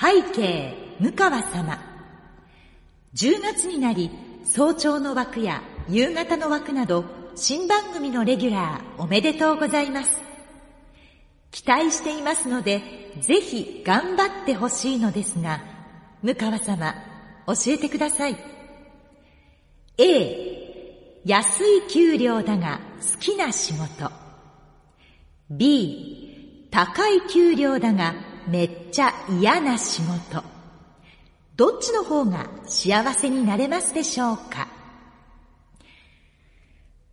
[0.00, 1.78] 背景向川様。
[3.14, 4.10] 10月になり
[4.44, 10.16] 早朝の枠や夕方の枠など新番組のレギュラーおめでとうございます。
[11.50, 12.80] 期待していますので
[13.20, 15.60] ぜひ頑張ってほしいのですが
[16.22, 16.94] 向川様
[17.46, 18.38] 教えてください。
[19.98, 22.80] A 安い給料だが
[23.12, 24.10] 好きな仕事。
[25.50, 30.42] B 高い給料だがめっちゃ嫌な仕事
[31.54, 34.66] どっちの方が幸せになれますでしょうか？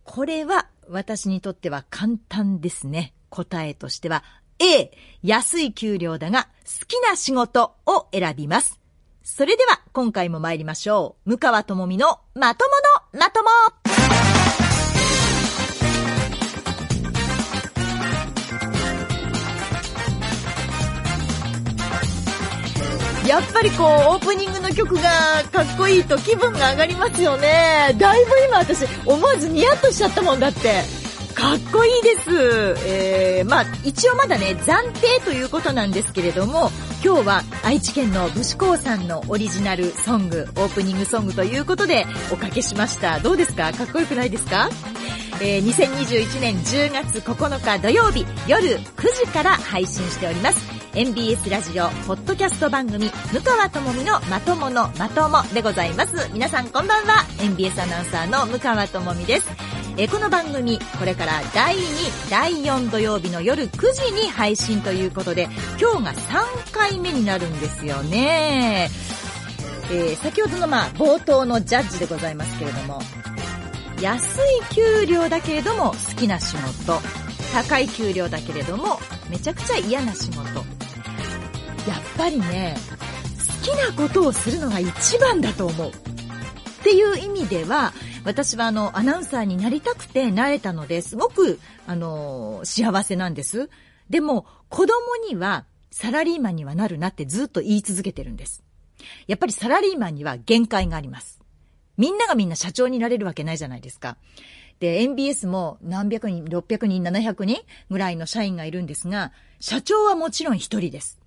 [0.02, 3.14] これは私にとっては簡単ですね。
[3.28, 4.24] 答えとしては
[4.58, 4.90] A、
[5.22, 8.80] 安い給料だが好きな仕事を選びます。
[9.22, 11.30] それでは今回も参りましょう。
[11.30, 12.70] 向川智美のまとも
[13.14, 13.48] のまとも
[23.28, 25.02] やっぱりこう、オープニングの曲が
[25.52, 27.94] かっこいいと気分が上がりますよね。
[27.98, 30.82] だいぶ今私、思わずニヤッとしちゃったもんだって。
[31.34, 32.84] かっこいいです。
[32.86, 36.72] えー、まあ、一応まだね、暫定ということなんですけれども、
[37.04, 43.20] 今日は愛知県の武士港さんのオリジナルソング、オープニングソングということでおかけしました。
[43.20, 43.72] どうですか？
[43.72, 44.68] かっこよくないですか？
[45.40, 50.67] えー、2021年10月9日土曜日夜9時から配信しております。
[50.94, 56.30] MBS ラジオ、ポッドキャスト番組、向川智美のまとものまともでございます。
[56.32, 57.24] 皆さんこんばんは。
[57.40, 59.48] MBS アナウンサーの向川智美です。
[59.96, 65.48] えこの番組、これから第2、第4土曜日の夜9時に配信ということで、
[65.80, 68.90] 今日が3回目になるんですよね。
[69.90, 73.00] えー、先ほどのまあ、冒頭のジャッジでございますけれども、
[74.00, 77.00] 安い給料だけれども好きな仕事、
[77.52, 80.64] 高い給料だけれどもめちゃくちゃ嫌な仕事、
[81.88, 82.76] やっぱりね、
[83.64, 85.88] 好きなことをするのが一番だと思う。
[85.88, 85.92] っ
[86.84, 87.94] ていう意味では、
[88.26, 93.70] 私はあの、アナウンサーになりたくてなれたので、すごく、あの、幸せなんです。
[94.10, 94.92] でも、子供
[95.26, 98.62] には、サラリーマンにはなるなってずっと言い続けてるんです。
[99.26, 101.40] やっぱりサラリーマンには限界があります。
[101.96, 104.18] みんながみんな社長になれるわけないじゃないですか。
[104.78, 111.18] で、NBS も何百人、600人、700人ぐらいの社員がいるんですが、社長はもちろん一人です。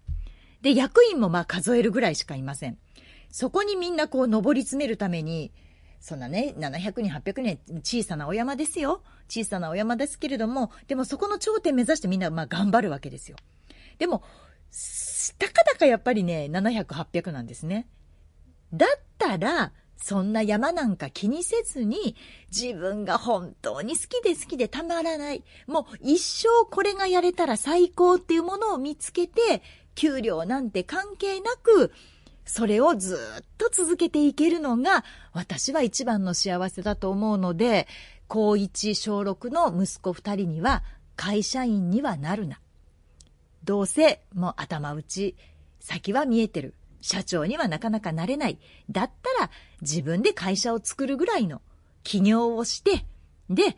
[0.61, 2.77] で、役員もまあ数えるぐらいしかいません。
[3.29, 5.51] そこにみんなこう登り詰めるために、
[5.99, 9.03] そんなね、700人、800人、小さなお山ですよ。
[9.29, 13.37] 小さなお山ですけれども、でもそこの頂点目指してみんなまあ頑張るわけですよ。
[13.97, 14.23] でも、
[15.37, 17.87] たかだかやっぱりね、700、800なんですね。
[18.73, 19.73] だったら、
[20.03, 22.15] そんな山なんか気にせずに、
[22.51, 25.43] 自分が本当に好きで好きでたまらない。
[25.67, 29.61] もう一生これがやれたら最高っていうものを見つけて、
[29.95, 31.91] 給料なんて関係なく、
[32.45, 35.03] それをずっと続けていけるのが、
[35.33, 37.87] 私は一番の幸せだと思うので、
[38.27, 40.83] 高一、小六の息子二人には、
[41.15, 42.59] 会社員にはなるな。
[43.63, 45.35] どうせ、もう頭打ち、
[45.79, 46.73] 先は見えてる。
[47.01, 48.59] 社長にはなかなかなれない。
[48.89, 51.61] だったら、自分で会社を作るぐらいの
[52.03, 53.05] 起業をして、
[53.49, 53.75] で、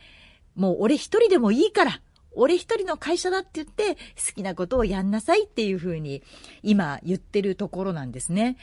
[0.56, 2.01] もう俺一人でもいいから、
[2.35, 6.23] 俺一人の会社だって言って、好きなことをやんなさいっていうふうに、
[6.61, 8.57] 今言ってるところなんですね。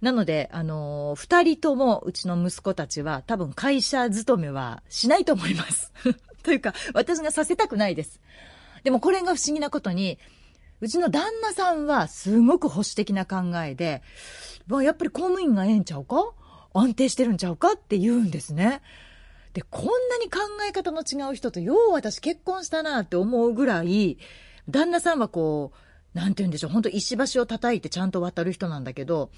[0.00, 5.92] なので、あの、二人ともうちの息子たちは多分会社勤めはしないと思います。
[6.42, 8.20] というか、私がさせたくないです。
[8.82, 10.18] でもこれが不思議なことに、
[10.80, 14.02] うちの旦那さんはすごく保守的な考えで、
[14.82, 16.32] やっぱり公務員がええんちゃうか？
[16.74, 17.72] 安定してるんちゃうか？
[17.72, 18.82] って言うんですね。
[19.54, 24.18] で、こんなに考え方の違う人とよう私結婚したなって思うぐらい、
[24.68, 25.72] 旦那さんはこ
[26.14, 29.30] う、なんて言うんでしょう、本当石橋を叩いてちゃんと渡る人なんだけど、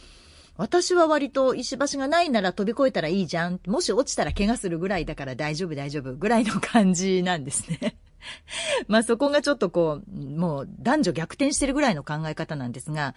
[0.57, 3.61] 私は割と石橋がないなら飛び越えたらいいじゃん。
[3.67, 7.97] もし落ちたら怪我するぐらいだから大丈夫大丈夫ぐらいの感じなんですね。
[8.89, 13.15] まあそこがちょっとこう、もう男女逆転してるぐらいの考え方なんですが、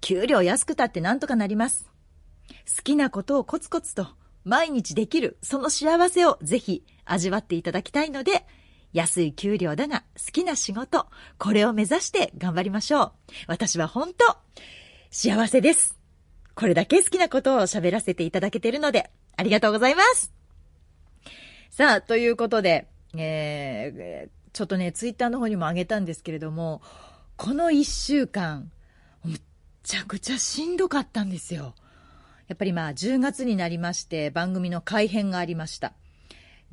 [0.00, 1.90] 給料安くたってなんとかなります。
[2.74, 4.08] 好きなことをコツコツと
[4.44, 8.44] 毎日できる、その幸せをぜひ味わっていただきたいので、
[8.92, 11.06] 安い給料だが好きな仕事、
[11.38, 13.12] これを目指して頑張りましょう。
[13.46, 14.36] 私は本当、
[15.10, 15.98] 幸せです。
[16.54, 20.32] これだけ好きなことを喋らせていただけているので、ありがとうございます。
[21.70, 26.82] さあ、ということで、えー、ちょっとね、ツイッターの方にもあげたんですけれども、
[27.36, 28.70] この一週間、
[29.24, 29.40] むっ
[29.82, 31.74] ちゃくちゃしんどかったんですよ。
[32.48, 35.94] やっぱりまあ10月になりまして番組の改編がありました。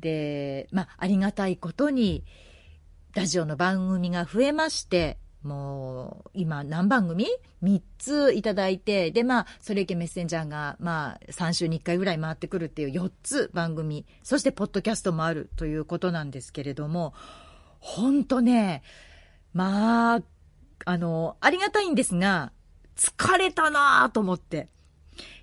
[0.00, 2.24] で、まあありがたいことに
[3.14, 7.26] ラジオの番組が増えまして、もう、今何番組
[7.62, 17.14] ?3 ついただいて、で、まあ、それいけメッセンジャーが、まあ、3週に1回ぐらい回ってくるっていう4つ番組、そしてポッドキャストもあるということなんですけれども、
[17.78, 18.82] ほんとね、
[19.54, 20.22] まあ、
[20.84, 22.52] あの、ありがたいんですが、
[22.96, 24.68] 疲れたなと思って。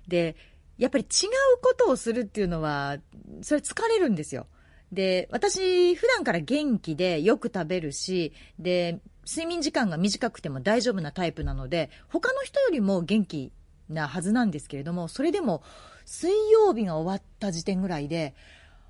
[0.08, 0.36] で、
[0.78, 1.30] やっぱり違う
[1.62, 2.96] ことをするっていうのは、
[3.42, 4.46] それ疲れるんですよ。
[4.92, 13.52] で、私、普段から元気でよく食べるし、で、睡眠時間が短くても大丈夫なタイプなので、他の人よりも元気
[13.90, 15.62] なはずなんですけれども、それでも、
[16.06, 18.34] 水曜日が終わった時点ぐらいで、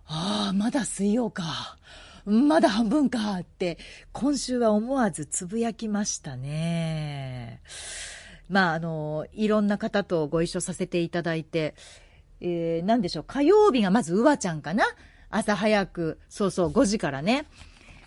[0.06, 1.78] ああ、まだ水曜か。
[2.24, 3.78] まだ半分かって、
[4.12, 7.60] 今週は思わずつぶやきましたね。
[8.48, 11.74] まあ、あの、いろんな方とご一緒させていただいて、
[12.40, 14.84] えー、なんでしょう、火曜日がまずうわちゃんかな
[15.30, 17.46] 朝早く、そうそう、5時からね。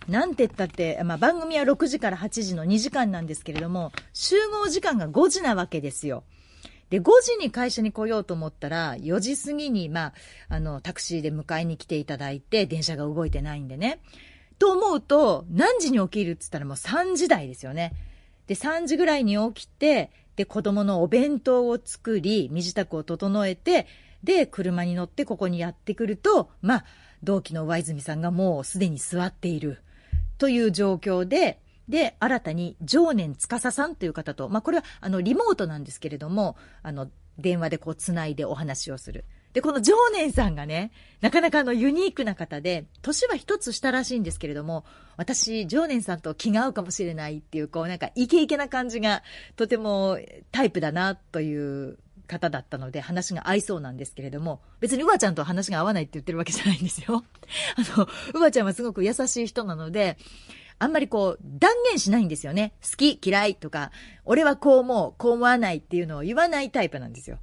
[0.07, 6.23] なんて言ったって、まあ、番組は6時から8時の2時間なんですけれども、集合時間が5時なわけですよ。
[6.89, 10.13] で、5時に会社に来ようと思ったら、4時過ぎに、まあ、
[10.49, 13.99] あの、タクシーで迎えに来ていただいて、電車が動いてないんでね。
[14.59, 17.93] と思うと、何時に起きるって言ったらもう3時台ですよね。
[18.47, 23.87] で、3時ぐらいに起きて、で、子供のお弁当を作り、身支度を整えて、
[24.23, 26.85] で、車に乗ってここにやってくると、まあ、
[27.23, 29.81] 同期の上泉さんがもうすでに座っている。
[30.37, 39.25] という状況で、で、新たに常年司さんという方と、まあ、これは、あの、リモートなんですけれども、あの、電話でこう、つないでお話をする。
[39.53, 44.85] で、この常年さんがね、なかなかあの、ユニークな方で、年は一つ下らしいんですけれども、
[45.17, 49.23] 私、常年さんと気が合うかもしれないっていう、こう、なんか、イケイケな感じが、
[49.55, 50.17] とても
[50.51, 51.97] タイプだな、という
[52.31, 57.23] 方だったので話が合いそうなんですけれども、別にうわちゃんと話が合わないって言ってるわけじゃないんですよ。
[57.75, 60.17] あの、うわちゃんはすごく優しい人なので、
[60.79, 62.73] あんまりこう、断言しないんですよね。
[62.81, 63.91] 好き、嫌いとか、
[64.25, 67.37] 俺はこう思う、こう思わないっていうのを言わないタイプなんですよ。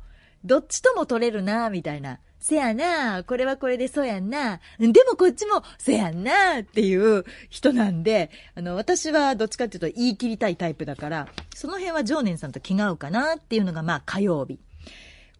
[0.44, 2.20] どっちとも取れるな、みたいな。
[2.38, 4.60] せやな、これはこれでそうやんな。
[4.78, 14.60] でもこっちも、せやんな、っていう人なんで、あの、私はどっちかっていうと言い切りたいタイプだから、その辺は常年さんと気が合うかなっていうのがまあ火曜日。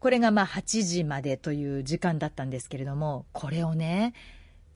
[0.00, 4.14] これがまあ8時までという時間だったんですけれども、これをね、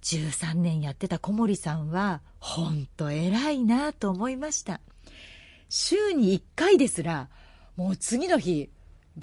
[0.02, 4.80] 13年やってた小森さんは、ほんと偉いなと思いました。
[5.68, 7.28] 週に1回ですら、
[7.76, 8.70] もう次の日、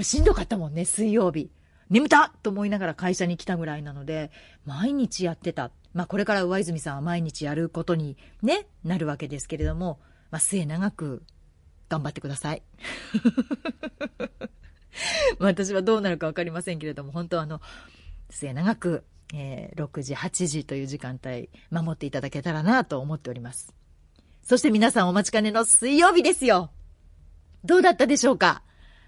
[0.02, 1.50] しんどかったもんね、水曜日。
[1.90, 4.32] 眠たと思いながら会社に来たぐらいなので、
[4.66, 5.72] 毎日やってた。
[5.94, 10.00] まあこれから上泉さんは毎日やることにね、なるわけですけれども、
[10.30, 11.24] まあ末永く
[11.90, 12.62] 頑張ってください。
[15.40, 17.62] 私はどうなるかわかりませんけれども、本当あの、
[18.30, 19.04] 末永く、
[19.34, 23.74] えー、6時、8時という時間帯、守っていただけたらなと思っております。
[24.44, 26.72] そして皆さんお待ちかねの水曜日ですよ
[27.64, 28.64] どうだったでしょうか？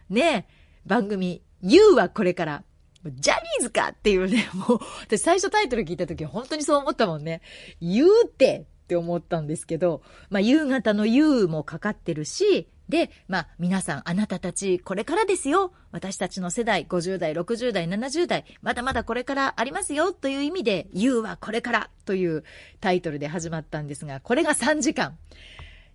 [0.10, 0.46] ねえ、
[0.86, 2.64] 番組、You はこれから、
[3.06, 7.42] ジャニーズかっていうね、 もう、私最初タイトル聞いた時本当にそう思ったもんね。
[7.82, 15.72] 言うてって思ったんですけど、まあ、夕方の You もかかってるし、で、まあ、皆さん、あなたたち、これからですよ。
[15.92, 22.44] 私たちの世代、50代、60代、70代、まだまだこれからありますよ、という意味で、You はこれからという
[22.82, 25.18] タイトルで始まったんですが、これが3時間。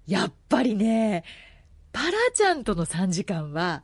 [0.06, 1.24] やっぱりね、
[1.92, 3.82] パラちゃんとの3時間は、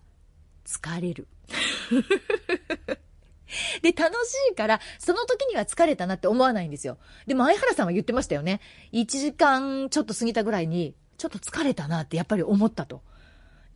[0.72, 1.28] 疲れる。
[3.82, 6.99] で、楽しいから、その時には疲れたなって思わないんですよ。
[7.26, 8.61] でも、相原さんは言ってましたよね。
[8.92, 13.02] 1時間ちょっと過ぎたぐらいに、ちょっと疲れたなってやっぱり思ったと。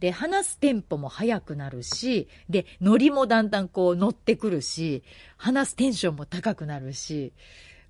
[0.00, 5.02] で、話すテンポも速くなるし、で、ノリもだんだんこう乗ってくるし、
[5.36, 7.32] 話すテンションも高くなるし、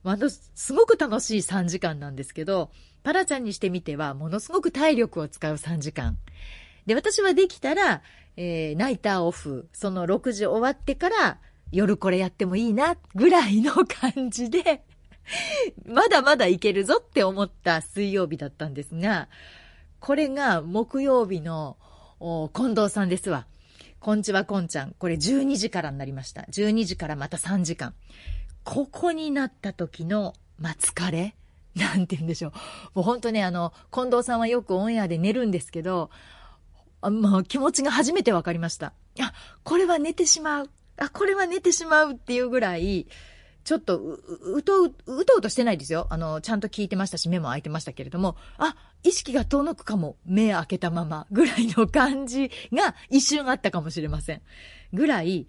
[0.05, 2.71] あの、すごく楽しい3時間なんですけど、
[3.03, 6.17] パラちゃんにしてみては、ものすごく体力を使う3時間。
[6.87, 8.03] で、私はできたら、
[8.37, 11.39] えー、ナイターオフ、その6時終わってから、
[11.73, 14.83] 夜これやってもいいな、ぐらいの感じで、
[15.85, 19.29] まだまだいけるぞって思った水曜日だったんですが、
[20.01, 21.77] これが木曜日の
[22.55, 23.47] 近藤さんですわ。
[23.99, 24.93] こんちはこんちゃん。
[24.99, 26.43] これ12時からになりました。
[26.43, 27.95] 12時からまた3時間。
[28.63, 31.35] ここになった時の、ま疲れ？
[31.75, 32.53] なんて言うんでしょう。
[32.95, 36.11] もう本当ね、あの、近藤さんはよくオンエアで寝るんですけど、
[37.01, 38.93] あまあ、気持ちが初めて分かりました。
[39.21, 39.33] あ、
[39.65, 40.71] これは寝てしまう。
[40.97, 43.07] あ、これは寝てしまうっていうぐらい、
[43.65, 44.21] ちょっとう、
[44.59, 46.07] うとう、うとうとしてないですよ。
[46.11, 54.43] あの、ちゃんと聞いてましたし、目も開いてましたけれども、あ、意識が遠のくかも、目開けたまま、ぐらいの感じが一瞬あったかもしれません。
[54.93, 55.49] ぐらい、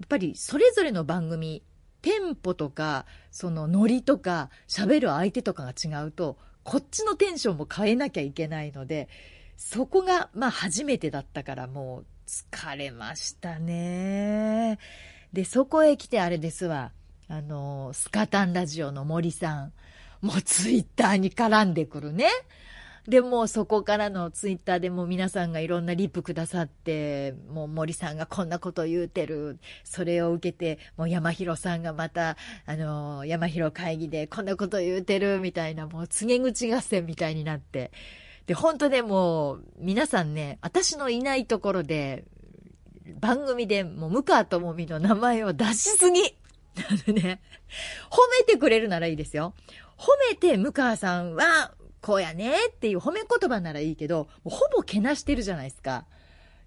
[0.00, 1.62] やっぱりそれぞれの番組、
[2.02, 9.08] テンポとか、そのノリとか、喋る相手とかが違うと、こっちのテンションも変えなきゃいけないので、
[9.56, 14.78] そこが、まあ初めてだったからもう疲れましたね。
[15.32, 16.92] で、そこへ来てあれですわ。
[17.28, 19.72] あの、スカタンラジオの森さん。
[20.20, 22.28] もうツイッターに絡んでくるね。
[23.06, 29.58] で、もそこからのツイッターでも皆さんがいろんなリップくださって、もう森さんがこんなこと言うてる。
[29.84, 37.90] それを受けて、もう山広さんがまた、あの、山広会議でこんなこと言うてるみたいな、もう告げ口合戦みたいになって。
[38.46, 42.24] で、本当でもう、皆さんね、私のいないところで、
[43.20, 46.22] 番組でもう、向川智美の名前を出しすぎ。
[46.22, 46.28] な
[47.06, 47.40] のね、
[48.10, 49.54] 褒めてくれるならいいですよ。
[49.96, 56.04] 褒めて、向川さんは、こうやねっていう褒め言葉ならいいけど、ほぼけなしてるじゃないですか。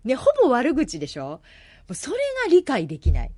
[0.03, 1.41] ね、ほぼ悪口でしょ
[1.89, 3.31] うそれが理解できない。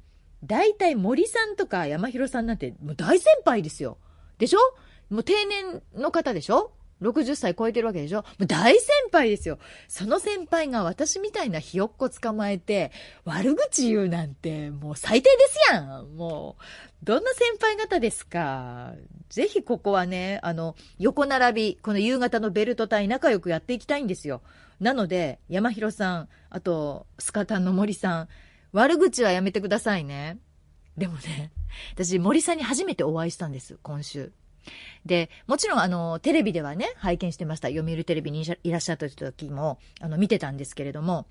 [0.43, 3.97] 大体森さんとか山広さんなんてもう大先輩ですよ。
[4.37, 4.59] でしょ？
[5.09, 6.71] もう定年の方でしょ？
[7.01, 8.19] 60歳超えてるわけでしょ？
[8.19, 9.59] もう大先輩ですよ。
[9.87, 12.91] その先輩が私みたいなひよっこ捕まえて、
[13.25, 16.63] 悪口言うなんて、もう最低ですやんもう、
[17.03, 18.93] どんな先輩方ですか？
[19.29, 24.41] ぜひここはね、あの、横並び、この夕方のベルト隊仲良くやっていきたいんですよ。
[24.79, 28.27] なので、山広さん、あと、スカタンの森さん、
[28.71, 30.37] 悪口はやめてくださいね。
[30.97, 31.51] でもね、
[31.93, 34.31] 私森さんに初めてお会いしたんです、今週。
[35.05, 37.69] で、もちろんあの、テレビではね、拝見してました。
[37.69, 41.27] 読売テレビにいらっしゃった時も、あの、見てたんですけれども、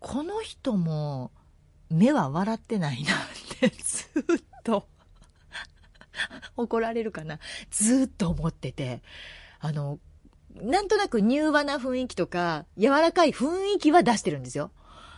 [0.00, 1.30] この人も、
[1.90, 3.14] 目は笑ってないなっ
[3.60, 4.86] てずっと
[6.56, 7.38] 怒られるかな
[7.70, 9.02] ずっと思ってて、
[9.60, 9.98] あの、
[10.54, 14.70] なんとなく柔和な雰囲気とか、柔らかい雰囲気は出してるんですよ。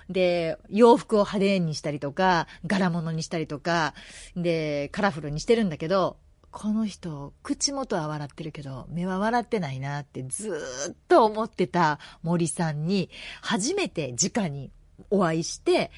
[0.08, 3.94] で、洋服を派手にしたりとか、柄物にしたりとか、
[4.36, 6.18] で、カラフルにしてるんだけど、
[6.54, 10.56] この人、口元は笑ってるけど、目は笑ってないなってず
[10.92, 13.10] っと思ってた森さんに、
[13.42, 14.70] 初めて直に
[15.10, 15.90] お会いして、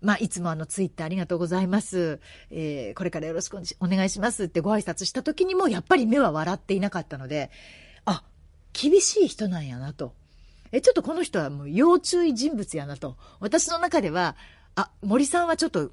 [0.00, 2.20] まあ、いつもあの、ツイッターありがとうございます。
[2.52, 7.50] えー、これからよろしくお願いしますってご挨拶した時にも、やっぱり目は笑っていなかったので、
[8.04, 8.22] あ、
[8.72, 10.14] 厳しい人なんやなと。
[10.70, 13.16] え、ちょっとこの人はもう要注意人物やなと。
[13.40, 14.36] 私の中では、
[14.76, 15.90] あ、森さんはちょっと、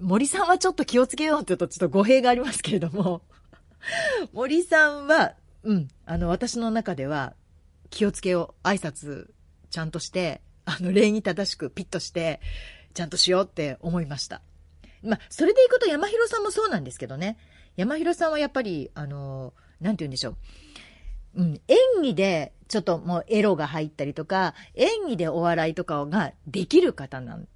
[0.00, 3.22] 森さんはちょっと気をつけようって言うとちょっと語弊がありますけれども、
[4.32, 7.34] 森さんは、うん、あの、私の中では、
[7.90, 9.28] 気をつけよう、挨拶、
[9.70, 12.40] ちゃんとして、あの、礼儀正しくピッとして、
[12.94, 14.42] ちゃんとしようって思いました。
[15.02, 17.38] まあ、それでいくと山広さんもそうなんですけどね。
[17.76, 20.36] 山広さんはやっぱり、あの、なんて言うんでしょう。
[21.36, 27.48] うん、演技で、ちょっともうエロが入ったりとか、演技でお笑いとかができる方なん。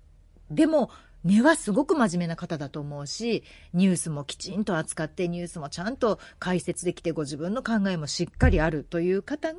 [0.51, 0.91] でも、
[1.25, 9.59] 根はすごく真面目な方だと思うし、ニュースもきちんと扱って、ニュースもちゃんと解説できて、ご自分の考えもしっかりあるという方が、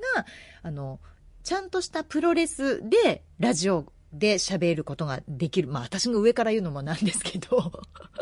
[0.61, 0.99] あの、
[1.43, 5.67] ちゃんとしたプロレスでラジオで喋ることができる。
[5.67, 7.71] まあ私が上から言うのもなんですけど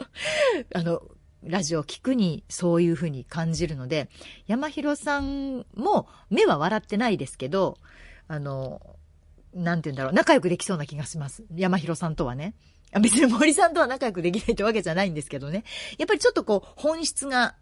[0.74, 1.02] あの、
[1.44, 4.10] ラジオを聞くにそういうふうに感じるので、
[4.48, 7.78] 山広さんも目は笑ってないですけど、
[8.28, 8.82] あの、
[9.54, 11.44] なんて言うんだろう、仲良くできそうな気がします。
[11.56, 12.56] 山広さんとはね。
[13.00, 15.64] 別に森さんとは仲良くできないってわけじゃないんですけどね。
[15.98, 17.56] やっぱりちょっとこう、本質が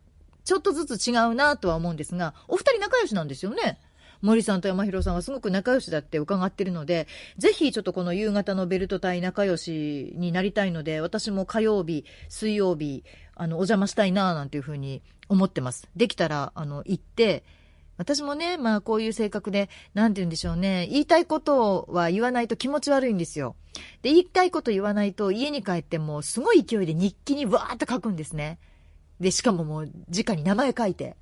[0.44, 3.80] ちょっとずつ違うなとは思うんですが、お二人仲良しなんですよね。
[4.22, 7.08] 森さんと山広さんはすごく仲良しだって伺ってるので、
[7.38, 13.04] ぜひちょっとこの夕方のベルト隊仲良しになりたいので、私も火曜日、水曜日、
[13.36, 15.90] あの、お邪魔したいななんていうふうに思ってます。
[15.96, 17.44] できたら、あの、行って、
[18.02, 20.88] 私もね、まあこういう性格で、なんて言うんでしょうね。
[20.90, 23.56] 言いたいことは言わないと気持ち悪いんですよ。
[24.02, 28.58] で、言いたいこと言わないと家に帰ってもすごい勢いで日記にわーっと書くんですね。
[29.20, 31.16] で、しかももう直に名前書いて、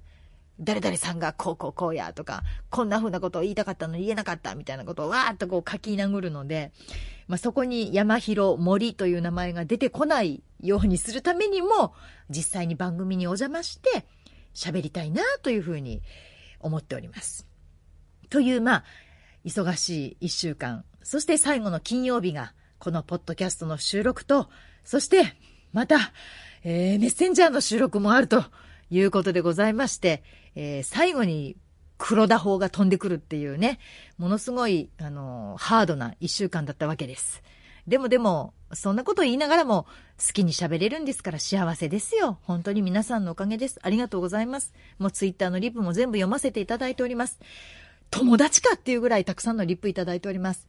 [0.60, 6.72] 誰々さんがこうこうこうやとか、こんな風なことを言いたかったのに言えなかったみたいなことをわーっとこう書き殴るので、
[7.28, 11.94] まあ、そこに山広森という名前が出てこないようにするためにも、
[12.30, 14.06] 実際に番組にお邪魔して
[14.54, 16.02] 喋りたいなというふうに
[16.60, 17.46] 思っております。
[18.30, 18.84] という、まあ、
[19.46, 24.50] 忙しい一週間、そして最後の金曜日が、このポッドキャストの収録と、
[24.84, 25.34] そして、
[25.74, 26.12] また、
[26.64, 28.44] えー、メッセンジャーの収録もあると
[28.90, 30.24] いうことでございまして、
[30.56, 31.58] えー、最後に
[31.98, 33.80] 黒田砲が飛んでくるっていうね、
[34.18, 37.44] ものすごい、あのー、ハードな一週間だったわけです。
[37.90, 39.88] でもでも、そんなこと言いながらも、
[40.26, 42.38] 好きに喋れるんですから幸せですよ。
[42.44, 43.80] 本当に皆さんのおかげです。
[43.82, 44.74] ありがとうございます。
[45.00, 47.40] もうツイッターのリップも全部読ませていただいております。
[48.12, 50.68] 友達かっていうぐらいたくさんのリップいただいております。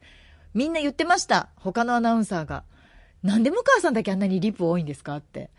[0.55, 1.49] みんな言ってました。
[1.57, 2.63] 他のアナウンサーが。
[3.21, 5.51] なんで向川さんだけあんなにリップ多いんですかって。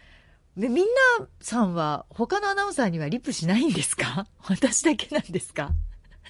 [0.56, 0.84] で、みん
[1.18, 4.26] なさんは他のアナウンサーにはリップしないんですか？
[4.48, 5.70] 私だけなんですか？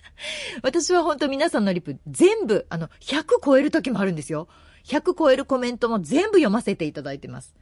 [0.62, 4.46] 私は本当皆さんのリップ全部、あの、100超える時もあるんですよ。
[4.84, 7.54] 100超えるコメントも全部読ませていただいてます。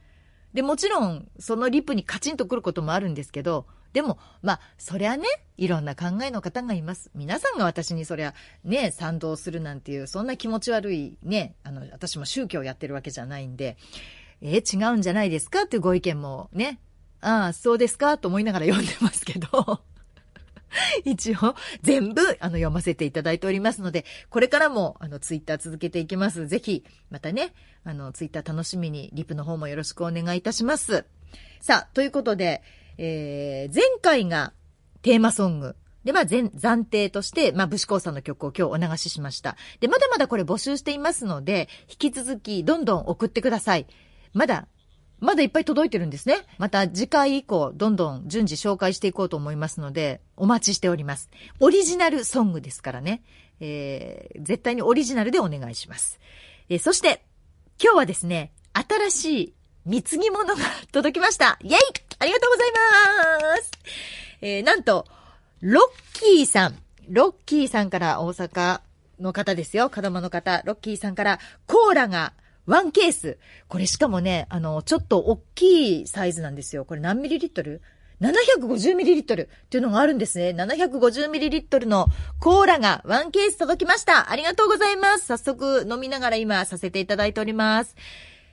[0.53, 5.25] で、もちろん、そのリプにカチンとくることもあるんですけど、でも、まあ、そりゃね、
[5.57, 7.11] いろんな考えの方がいます。
[7.13, 13.77] 皆さんが私にそりゃ、ね、賛同するなんていう、そんな気持ち悪い、ね、あの、私も宗教やってるわけじゃないんで、
[14.41, 15.63] えー、違うんじゃないですか？
[15.63, 16.79] っていうご意見もね、
[17.19, 18.17] ああ、そうですか？
[18.17, 19.81] と思いながら読んでますけど、
[21.05, 26.47] 一応、全部、あの、読ませていただいておりますので、これからも、あの、ツイッター続けていきます。
[26.47, 31.05] ぜひ、またね、あの、ツイッター楽しみに、リプの方もよろしくお願いいたします。
[31.59, 32.61] さあ、ということで、
[32.97, 34.53] えー、前回が
[35.01, 35.75] テーマソング。
[36.03, 39.55] で、まあ、前、暫定として、まあ、武士コさんの曲を今日お流ししました。
[39.79, 43.85] で、まだまだこれ募集していますので、引き続き、どんどん送ってください。
[44.33, 44.67] まだ、
[45.21, 46.35] まだいっぱい届いてるんですね。
[46.57, 51.29] また次回以降、どんどん順次紹介していこうと思いますので、お待ちしております。
[51.59, 53.21] オリジナルソングですからね。
[53.59, 56.19] えー、絶対にオリジナルでお願いします。
[56.69, 57.23] えー、そして、
[57.81, 59.53] 今日はですね、新しい
[59.85, 61.59] 貢ぎ物が届きました。
[61.61, 61.75] イェイ
[62.19, 62.71] ありがとうござい
[63.55, 63.71] ます。
[64.41, 65.05] えー、なんと、
[65.61, 65.81] ロ
[66.15, 66.75] ッキーさん。
[67.07, 68.81] ロッキーさんから大阪
[69.19, 69.91] の方ですよ。
[69.91, 70.63] 子供の方。
[70.65, 72.33] ロッキーさんからコーラが
[72.71, 73.37] ワンケース。
[73.67, 76.85] これしかもね、あの、ちょっと大きいサイズなんですよ。
[76.85, 77.81] これ何ミリリットル
[78.21, 80.51] ？750ml っていうのがあるんですね。
[80.51, 82.07] 750ml の
[82.39, 84.31] コーラがワンケース届きました。
[84.31, 85.25] ありがとうございます。
[85.25, 87.97] 早速飲みながら今させていただいております。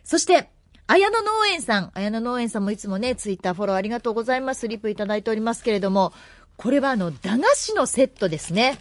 [0.03, 0.51] そして、
[0.89, 1.93] 綾野農園さん。
[1.95, 4.67] 綾野農園さんもいつもね、ツイッターフォローありがとうございます。
[4.67, 6.13] リプいただいておりますけれども、
[6.57, 8.79] これはあの、駄菓子のセットですね。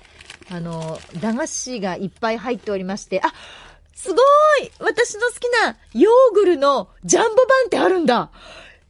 [0.49, 3.33] あの、駄菓子がいっぱい入っておりまして、あ、
[3.97, 8.29] すごい私の好きなヨーグルのジャンボ版ってあるんだ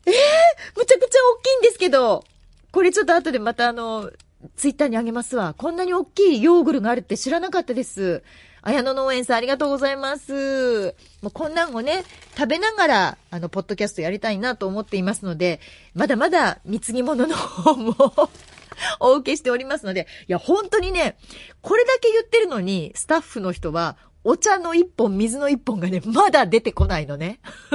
[0.06, 2.26] ええー、むちゃくちゃ大きいんですけど、
[2.72, 4.12] これちょっと後でまたあの、
[4.58, 5.56] ツイッターにあげますわ。
[5.58, 8.22] こんなに大きいヨーグルがあるって知らなかったです。
[8.62, 10.94] 綾野農園さんありがとうございます。
[11.22, 12.04] もうこんなんをね、
[12.38, 15.62] 食べながら、あの、ポッドキャストやりたいなと思っていますので、
[15.96, 17.96] まだまだ貢ぎ物の方も
[19.00, 21.18] お受けしておりますので、いや、本当にね、
[21.62, 23.98] これだけ言ってるのに、スタッフの人は、
[24.30, 27.40] お茶の一本、水の一本がね、 まだ出てこないのね。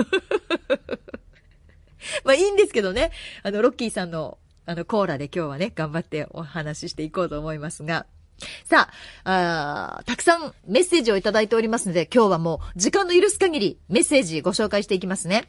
[2.25, 3.11] まあいいんですけどね。
[3.43, 4.37] あの、ロッキーさんの、
[4.67, 8.05] あの、コーラで今日はね、頑張ってお話ししていこうと思いますが。
[8.65, 8.91] さ
[9.25, 15.49] ああ、たくさんメッセージをいただいておりますので、今日はもう時間の許す限りメッセージご紹介していきますね。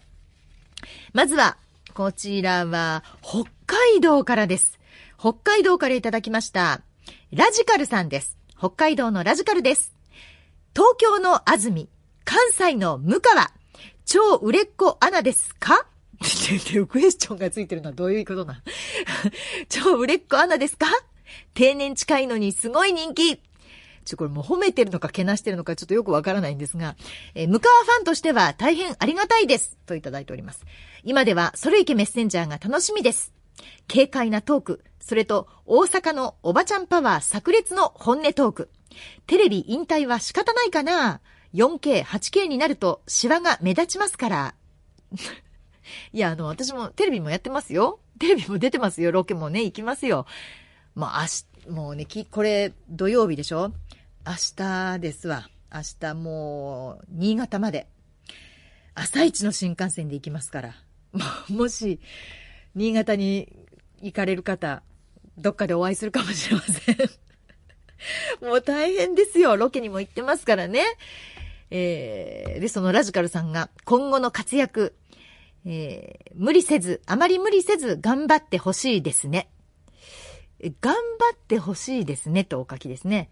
[1.11, 1.57] まずは、
[1.93, 4.79] こちらは北海道からです。
[5.19, 6.79] 北海道からいただきました。
[7.33, 8.37] ラジカルさんです。
[8.57, 9.92] 北海道のラジカルです。
[10.75, 11.87] 東京の安住、
[12.25, 13.51] 関西の向川、
[14.05, 15.85] 超売れっ子アナですか？
[16.87, 18.63] クエスチョンがついてるのはどういうことな？
[19.69, 20.87] 超売れっ子アナですか？
[21.53, 23.39] 定年近いのにすごい人気。
[24.03, 26.95] ちょ、これもう褒めてるのかけなしてるのかちょっとよくわからないんですが、
[27.35, 29.77] えー、向川ファンとしては大変ありがたいです。
[29.85, 30.65] といただいております。
[31.03, 33.31] 今では、それいけメッセンジャーが楽しみです。
[33.87, 38.69] 軽快なトーク、それと大阪のおばちゃんパワー炸裂の本音トーク。
[39.27, 41.21] テレビ引退は仕方ないかな
[41.53, 44.55] ?4K、8K になるとシワが目立ちますから。
[46.13, 47.99] いや、あの、私もテレビもやってますよ。
[48.19, 49.11] テレビも出てますよ。
[49.11, 50.25] ロケもね、行きますよ。
[50.95, 51.25] もう明
[51.65, 53.73] 日、もうね、き、これ土曜日でしょ？
[54.25, 55.49] 明日ですわ。
[55.73, 57.87] 明日もう、新潟まで。
[58.95, 60.75] 朝一の新幹線で行きますから。
[61.49, 61.99] もし、
[62.75, 63.51] 新潟に
[64.01, 64.83] 行かれる方、
[65.37, 66.95] どっかでお会いするかもしれません。
[68.41, 69.57] もう大変ですよ。
[69.57, 70.83] ロケにも行ってますからね。
[71.71, 74.95] えー、で、そのラジカルさんが今後の活躍、
[75.65, 79.49] えー、無理せず、あまり無理せず頑張ってほしいですね。
[80.81, 80.99] 頑張
[81.35, 83.29] ってほしいですねとお書きですね。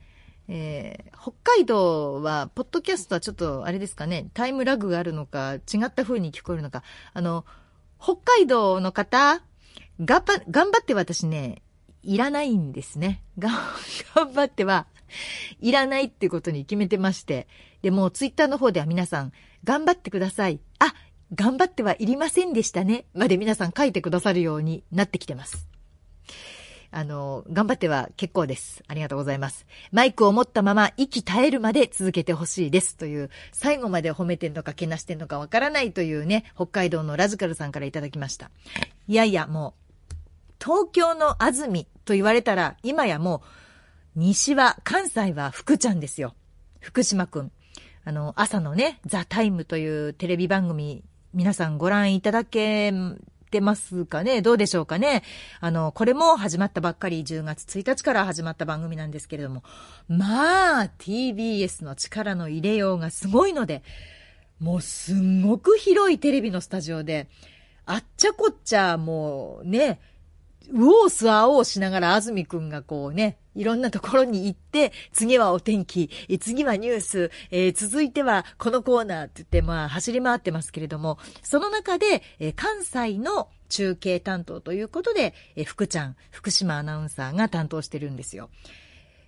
[0.47, 6.83] えー、北海道は、ポッドキャストはちょっと、あれですかね、タイムラグがあるのか、違った風に聞こえるのか。
[7.13, 7.45] あの、
[8.01, 9.41] 北海道の方、
[10.03, 11.61] がば、頑張って私ね、
[12.03, 13.23] いらないんですね。
[13.37, 14.87] 頑張っては、
[15.59, 17.47] いらないっていうことに決めてまして。
[17.81, 19.31] で、もツイッターの方では皆さん、
[19.63, 20.59] 頑張ってください。
[20.79, 20.93] あ、
[21.33, 23.05] 頑張ってはいりませんでしたね。
[23.13, 25.67] まで皆さん書いてくださるようになってきてます。
[26.93, 28.83] あの、頑張っては結構です。
[28.87, 29.65] ありがとうございます。
[29.93, 32.97] マイクを持ったまま息絶えるまで続けてほしいです。
[32.97, 38.51] という、最後まで褒めてんのかけなしてんのかわからないというね、北海道のラズカルさんからいただきました。
[39.07, 39.80] いやいや、もう、
[40.63, 46.35] 東京の安住と言われたら、今やもう、西は、関西は福ちゃんですよ。
[46.79, 47.51] 福島くん。
[48.03, 52.93] あの、朝のね、ザ・タイムというテレビ番組、皆さんご覧いただけ
[53.51, 54.41] てますかね？
[54.41, 55.23] どうでしょうかね？
[55.59, 59.63] あの、これも始まったばっかり10月1日から始まった番組なんですけれども、
[60.07, 63.83] まあ、TBS の力の入れようがすごいので、
[64.59, 67.27] もうすんごく広いテレビのスタジオで、
[67.85, 69.99] あっちゃこっちゃもうね、
[70.69, 88.49] うおーすあおーしながら安住くんがこうね、いろんなところに行って、次はお天気、次はニュース、えー、続いてはこのコーナーって言って、まあ走り回ってますけれども、その中で、えー、関西の中継担当ということで、えー、福ちゃん、福島アナウンサーが担当してるんですよ。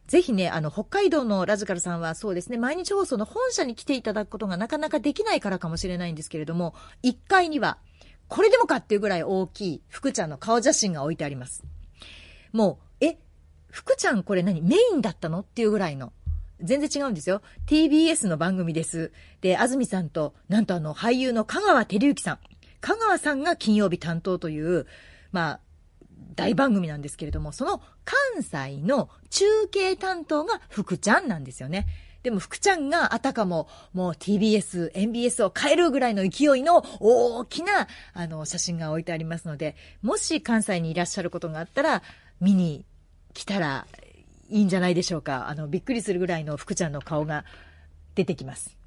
[0.07, 7.77] ぜひね、あの、北海道のラジカルさんはそうですね、毎日放送の本社に来ていただくことがなかなかできないからかもしれないんですけれども、1階には、
[8.27, 11.63] これでもかっていうぐらい大きい福ちゃんの顔写真が置いてあります。
[12.51, 13.17] もう、え、
[13.69, 14.61] 福ちゃんこれ何？
[14.61, 15.39] メインだったの？
[15.39, 16.13] っていうぐらいの。
[16.61, 17.41] 全然違うんですよ。
[17.67, 19.11] TBS の番組です。
[19.41, 22.39] で、安住さんと、なんとあの、俳優の香川照之さん。
[22.79, 24.87] 香川さんが金曜日担当という、
[25.31, 25.59] まあ、
[26.35, 31.85] 大番組なんですけれども、その関西の中継担当が福ちゃんなんですよね。
[32.23, 42.01] でも福ちゃんがあたかももう TBS、NBS を変えるぐらいの勢いの大きなあの写真が置いてありますので、もし関西にいらっしゃることがあったら
[42.39, 42.85] 見に
[43.33, 43.85] 来たら
[44.49, 45.49] いいんじゃないでしょうか。
[45.49, 47.43] あの、びっくりするぐらいの福ちゃんの顔が
[48.15, 48.77] 出てきます。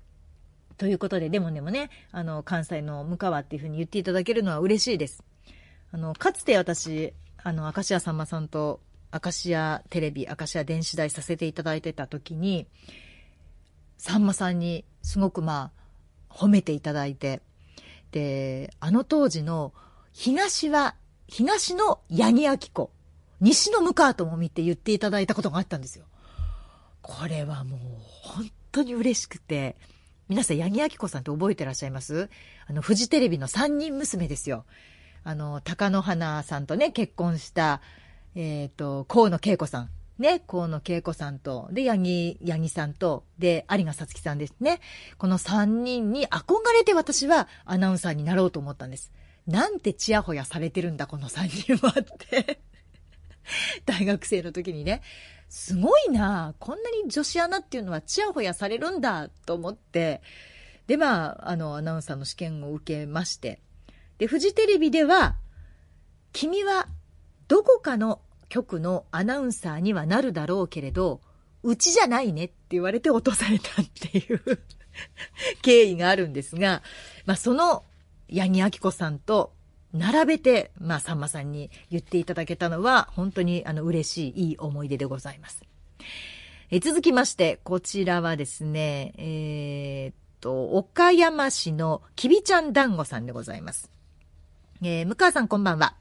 [0.78, 5.22] ということで、でもでもね、あの、関西の向川っていうふうに言っていただけるのは嬉しいです。
[5.90, 8.80] あの、かつて私、あの、明石家さんまさんと、
[9.12, 12.66] 明石家テレビ、明石家電子台させていただいてた時に、
[13.98, 15.70] さんまさんにすごくま
[16.30, 17.40] あ、褒めていただいて、
[18.12, 19.72] で、あの当時の
[20.12, 20.94] 東は、
[21.28, 22.90] 東の八木明子、
[23.40, 26.04] 西の向川智美って言っていただいたことがあったんですよ。
[27.02, 27.80] これはもう
[28.22, 29.76] 本当に嬉しくて、
[30.28, 32.30] 皆さん八木明子さんって覚えてらっしゃいます？
[32.66, 34.64] あの、フジテレビの三人娘ですよ。
[35.22, 37.80] あの、高野花さんとね、結婚した、
[38.34, 39.90] えっ、ー、と、河野恵子さん。
[40.18, 44.80] ね、河野恵子さんと、で、八木、八木さんと、で、有賀さつきさんですね。
[45.18, 49.12] この三人に憧れて私はアナウンサーになろうと思ったんです。
[49.46, 52.60] なんてちやほやされてるんだ、この三人はって
[53.84, 55.02] 大学生の時にね。
[55.48, 60.22] すごいなこんなに女子アナっていうのはちやほやされるんだと思って、
[60.86, 63.60] で、まあ、あの、アナウンサーの試験を受けまして、
[64.18, 65.36] で、フジテレビでは、
[66.32, 66.88] 君は
[67.48, 71.20] どこかの局のアナウンサーにはなるだろうけれど、
[71.62, 74.60] うちじゃないねって言われて落とされたっていう
[75.62, 76.82] 経緯があるんですが、
[77.24, 77.84] まあ、その
[78.32, 79.52] 八木明子さんと
[79.92, 85.62] 並べて、まあ、さんまさんに言っていただけたのは、本当にあの嬉しい、いい思い出でございます。
[86.70, 93.90] え続きまして、こちらはですね、えー、っと、岡山市のきびちゃん団子さんでございます。
[94.82, 95.94] えー、向川さんこんばんは。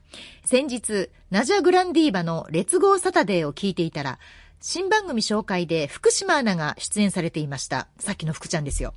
[0.43, 4.19] 先日、ナジャグランディーバの列号サタデーを聞いていたら、
[4.59, 7.87] 新番組紹介で福島アナが出演されていました。
[7.99, 8.93] さっきの福ちゃんですよ。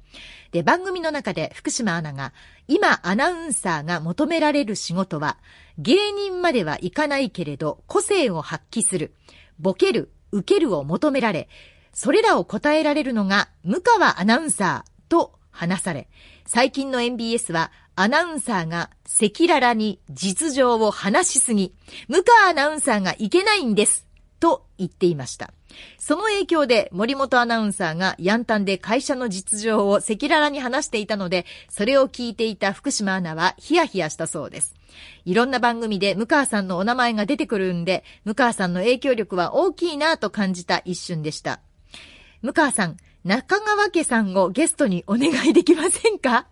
[0.50, 2.32] で、番組の中で福島アナが、
[2.66, 5.38] 今アナウンサーが求められる仕事は、
[5.78, 9.14] 芸人まではいかないけれど、個性を発揮する、
[9.60, 11.48] ボケる、受けるを求められ、
[11.92, 16.08] それらを答えられるのが、向川アナウンサーと話され、
[16.46, 21.74] 最近の MBS はアナウンサーが赤裸々に実情を話しすぎ、
[22.06, 24.06] 向川アナウンサーがいけないんです、
[24.38, 25.52] と言っていました。
[25.98, 34.76] その影響で森本アナウンサーがヤンタンで会社の実情を赤裸々に話していたので、それを聞いていた福島アナはヒヤヒヤしたそうです。
[35.24, 41.58] いろんな番組で向川さんのお名前が出てくるんで、向川さんの影響力は大きいなと感じた一瞬でした。
[42.42, 46.46] 向川さん、中川家さんをゲストにお願いできませんか？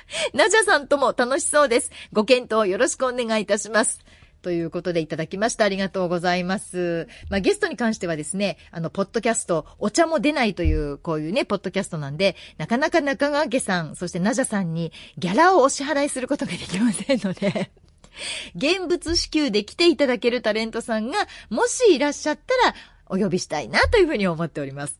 [0.34, 1.90] ナジャさんとも楽しそうです。
[2.12, 4.00] ご検討よろしくお願いいたします。
[4.42, 5.64] ということでいただきました。
[5.64, 7.08] ありがとうございます。
[7.30, 17.70] まあ、ゲストに関してはですね、あの、ポッドキャスト、お茶も出ないという、こういうね、ポッドキャストなんで、なかなか中川家さん、そしてナジャさんにギャラをお支払いすることができませんので、
[18.56, 22.74] 現物支給で来ていただけるタレントさんが、もしいらっしゃったら、
[23.06, 24.98] お呼びしたいなというふうに思っております。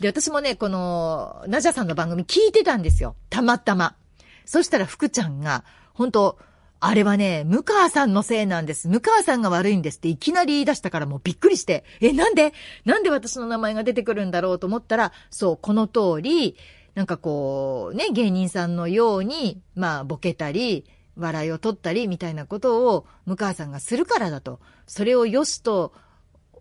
[0.00, 3.16] で、私もね、この、ナジャさんの番組聞いてたんですよ。
[3.30, 3.96] たまたま。
[4.44, 6.38] そしたら福ちゃんが、本当
[6.80, 8.88] あれはね、向川さんのせいなんです。
[8.88, 12.52] 向川さんが悪いんですっていきなり言い出したからもうびっくりして、え、なんで？
[12.84, 16.56] なんで私の名前が出てくるんだろうと思ったら、そう、この通り、
[16.94, 20.84] なんかこう、ね、芸人さんのように、まあ、ボケたり、
[21.16, 24.60] 笑いを取ったり、みたいなことを、向川さんがするからだと。
[24.86, 25.94] それを良しと、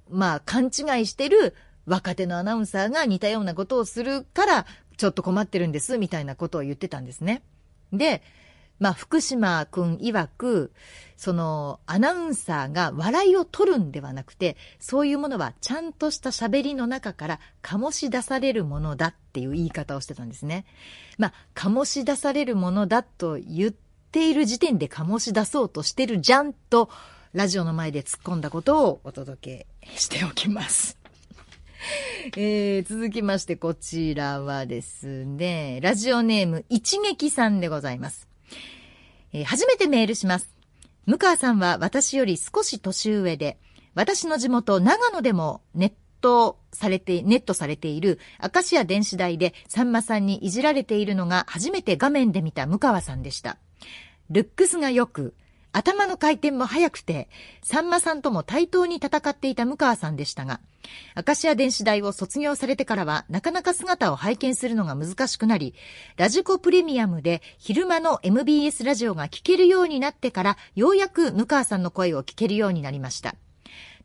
[0.09, 1.53] まあ、勘違いしてる
[1.85, 4.65] 若手のアナウンサーが似たようなことをするから、
[4.95, 7.43] ちょっと困ってるんです、みたいなことを言ってたんですね。
[7.93, 8.21] で、
[8.79, 10.73] まあ、福島くん曰く、
[11.15, 20.65] その、アナウンサーが笑いを取るんではなくて、そういうものはちゃんとした喋りの中から醸し出されるものだっていう言い方をしてたんですね。
[21.17, 23.73] まあ、醸し出されるものだと言っ
[24.11, 26.89] ている時点で醸し出そうとしてるじゃんと、
[27.31, 31.02] ラジオの前で突っ込んだことをお届けしておきます。
[32.37, 38.27] えー、続きましてこちらはですね、ラジオネーム一撃さんでございます。
[39.33, 40.49] えー、初めてメールします。
[41.05, 43.57] 向川さんは私より少し年上で、
[43.95, 53.57] 私の地元長野でもネットされて、ネットされている明石家電子台でさんまさんにいじられているのが初めて画面で見た向川さんでした。
[54.29, 55.35] ルックスが良く、
[55.73, 57.27] 頭の回転も速くて、
[57.63, 60.61] さんまさんとも対等に戦っていた向川さんでしたが、
[61.27, 65.73] 明石家電子台を卒業されてからは、なかなか姿を拝見するのが難しくなり、
[66.15, 73.35] ラジコプレミアムで昼間の MBS ラジオが聴けるようになってから、ようやく向川さんの声を聞けるようになりました。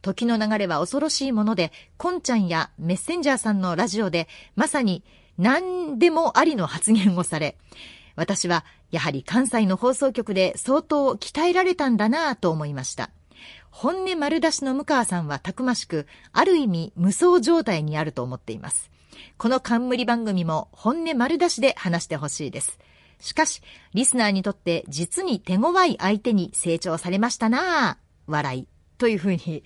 [0.01, 4.27] 時の流れは恐ろしいもので、コンちゃんやメッセンジャーさんのラジオで、
[4.57, 5.05] まさに
[5.37, 7.59] 何でもありの発言をされ、
[8.17, 13.11] 私はやはり関西の放送局で相当鍛えられたんだなぁと思いました。
[13.71, 18.91] 本音丸出しの向川さんはたくましく、ある意味無双状態にあると思っています。
[19.37, 22.79] この冠番組も本音丸出しで話してほしいです。
[23.21, 23.63] しかし、
[23.95, 28.31] リスナーにとって実に手強い相手に成長されましたなぁ。
[28.31, 28.69] 笑い。
[28.99, 29.63] というふうに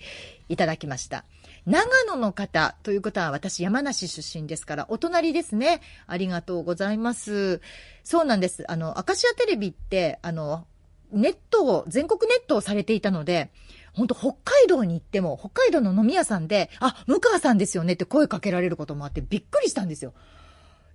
[0.47, 1.25] いただきました。
[1.65, 5.81] 長野の方ということは私山梨出身ですから、お隣ですね。
[6.07, 7.61] ありがとうございます。
[8.03, 8.69] そうなんです。
[8.69, 10.67] あの、アカシアテレビって、あの、
[11.11, 13.51] ネットを、全国ネットをされていたので、
[13.93, 20.13] 本当北海道に行っても、北海道の飲み屋さんで、あ、向川さんですよねって声かけられることもあってびっくりしたんですよ。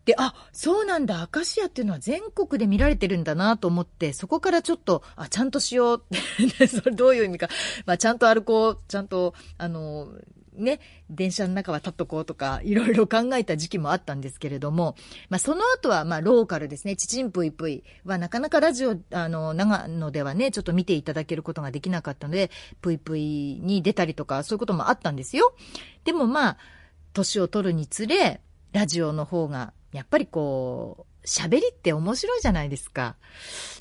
[0.04, 7.48] で、あ、そうなんだ、アカシアっていうのは全国で見られてるんだなと思って、そこからちょっと、あ、ちゃんとしようって、 それどういう意味か、
[7.86, 10.08] まあ、ちゃんと歩こう、ちゃんと、あの、
[10.58, 14.96] ね、電車の中は立っとこうとか、いろいろ考えた時期もあったんですけれども、
[15.30, 25.54] まあ、その後は、まあ、ローカルですね、ちちんぷいぷいは、なかなかラジオ、あの、長野ではね、ちょっと見ていただけることができなかったので、ぷいぷいに出たりとか、そういうこともあったんですよ。
[26.04, 26.58] でもまあ、
[27.12, 28.40] 年を取るにつれ、
[28.72, 33.16] ラジオの方が、やっぱりこう、喋りって面白いじゃないですか。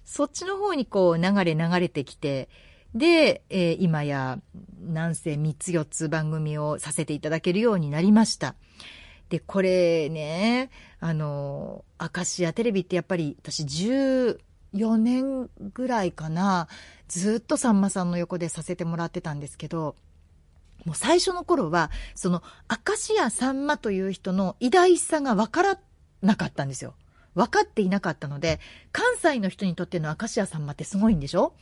[0.05, 2.49] そっちの方にこう、流れ流れてきて、
[2.97, 4.39] で、えー、今や、
[4.81, 8.55] なんせ3つ4つ番組をさせていただけるようになりました。
[9.29, 16.67] で、これね、あの、アカシアテレビってやっぱり私14年ぐらいかな、
[17.07, 19.95] ずっとさんまさんの横でさせてもらってたんですけど、
[20.85, 25.79] もう最初の頃は、その、明石家さんまという人の偉大さがわから
[26.21, 26.93] なかったんですよ。
[27.35, 28.59] 分かっていなかったので、
[28.91, 31.53] 関西の人にとっての明石家さんまってすごいんでしょ？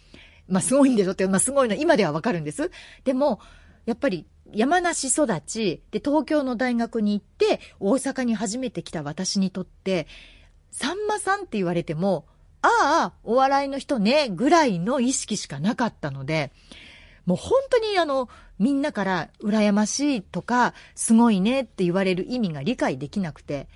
[0.47, 2.71] まあ、すごいんでしょって、まあ、すごいの、今ではわかるんです。
[3.03, 3.39] でも、
[3.85, 10.07] やっぱり、山梨育ち、で、東京の大学に行って、大阪に初めて来た私にとって、
[10.71, 12.25] さんまさんって言われても、
[12.61, 12.67] あ
[13.11, 16.51] あ、お笑いの人ね、ぐらいの意識しかなかったので、
[17.25, 18.29] もう本当にあの、
[18.59, 23.67] みんなから羨ましいとか、すごいねって言われる意味が理解できなくて、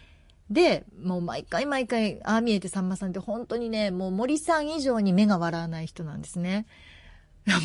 [0.50, 6.66] で、もう毎回毎回、ああ見えてさんまさんって本当にね、もう森さん以上に目が笑わない人なんですね。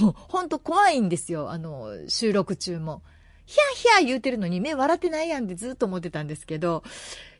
[0.00, 3.02] もう本当怖いんですよ、あの、収録中も。
[3.46, 6.82] ヒャヒャ言うてるのに目笑ってないやんってずっと思ってたんですけど、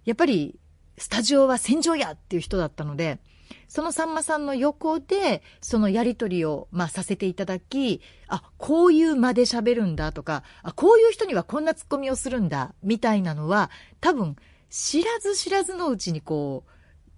[0.05, 0.59] やっぱり、
[0.97, 3.19] スタジオは戦場やっていう人だったので、
[3.69, 14.37] そのさんまさんの横で、そのやりとりを、まあ、させていただき、あ、こういう間で喋るんだとか、あ、こういう人にはこんなツッコミをするんだ、みたいなのは、多分、
[14.75, 16.71] 知らず知らずのうちにこう、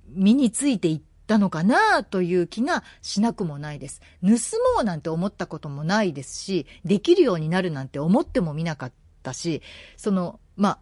[0.09, 4.03] 身についていったのかなという気がしなくもないです。
[4.21, 8.93] 盗もうなんて思ったこともないですし、できるようになるなんて思ってもみなかっ
[9.23, 9.63] たし、
[9.97, 10.79] その、まあ、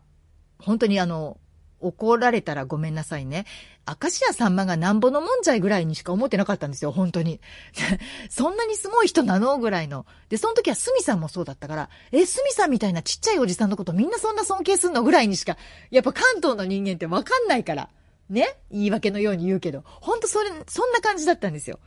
[0.59, 1.39] 本当にあの、
[1.79, 3.47] 怒られたらごめんなさいね。
[3.87, 7.41] 明石家さんまがなんぼのもんじゃいぐらいにしか思ってなかったんですよ、本当に。
[8.31, 10.07] そんなにすごい人なのぐらいの。
[10.29, 15.59] で、その時はスミさんもそうだったから、え、スミさんみたいなちっちゃいおじさんのことみんなそんな尊敬すんのぐらいにしか、
[15.91, 17.89] やっぱ関東の人間ってわかんないから。
[18.31, 18.57] ね？
[18.71, 19.85] 言い訳のように言うけど。
[19.85, 21.79] ほんとそれ、そんな感じだったんですよ。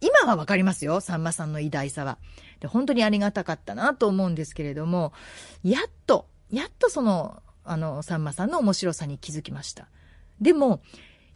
[0.00, 2.18] 今はわかりますよ、さんまさんの偉大さは。
[2.60, 5.12] で、本当にありがたかったなと思うんですけれども、
[5.62, 9.86] やっと、やっとその、あの、さんまさんの面白さに気づきました。
[10.40, 10.80] でも、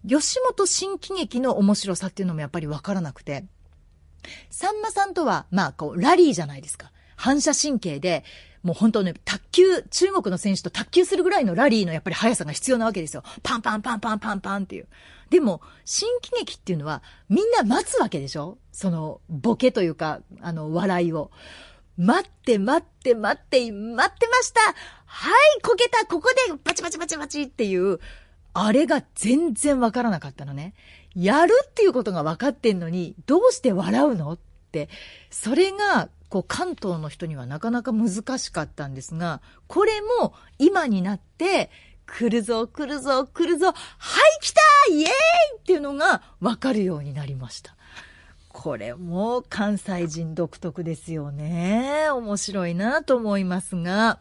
[0.08, 3.44] 吉本新喜劇の面白さっていうのもやっぱりわからなくて、
[4.50, 6.92] さんまさんとは、まあ、こう、ラリーじゃないですか。
[7.16, 8.24] 反射神経で、
[8.62, 13.22] もう本当ね、卓球、中国の選手と卓球するぐらいのラリーのやっぱり速さが必要なわけですよ。
[13.42, 14.88] パンパンパンパンパンパンっていう。
[15.30, 18.58] でも、新喜劇っていうのは、みんな待つわけでしょ？
[18.72, 21.30] その、ボケというか、あの、笑いを。
[21.96, 24.60] 待って待って待って待ってました
[25.06, 28.00] はいこけたここでバチバチバチバチっていう、
[28.58, 30.72] あれが全然わからなかったのね。
[31.14, 34.38] やるっていうことが分かってんのに、どうして笑うのっ
[34.72, 34.88] て、
[35.30, 41.70] それが、こう、関東の人にはなかなか難しかったんですが、これも今になって、
[42.06, 43.74] 来るぞ、来るぞ、来るぞ、はい、
[44.40, 45.10] 来たイエーイ
[45.58, 47.76] っていうのが分かるようになりました。
[48.48, 52.08] これも関西人独特ですよね。
[52.08, 54.18] 面白いなと思いますが、